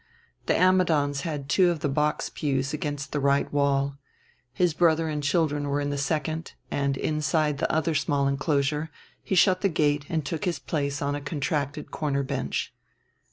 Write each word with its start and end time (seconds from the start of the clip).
The 0.47 0.55
Ammidons 0.55 1.21
had 1.21 1.47
two 1.47 1.69
of 1.69 1.81
the 1.81 1.87
box 1.87 2.31
pews 2.33 2.73
against 2.73 3.11
the 3.11 3.19
right 3.19 3.53
wall: 3.53 3.97
his 4.51 4.73
brother 4.73 5.07
and 5.07 5.21
children 5.21 5.67
were 5.69 5.79
in 5.79 5.91
the 5.91 5.95
second, 5.99 6.53
and, 6.71 6.97
inside 6.97 7.59
the 7.59 7.71
other 7.71 7.93
small 7.93 8.27
inclosure, 8.27 8.89
he 9.21 9.35
shut 9.35 9.61
the 9.61 9.69
gate 9.69 10.07
and 10.09 10.25
took 10.25 10.45
his 10.45 10.57
place 10.57 11.03
on 11.03 11.13
a 11.13 11.21
contracted 11.21 11.91
corner 11.91 12.23
bench. 12.23 12.73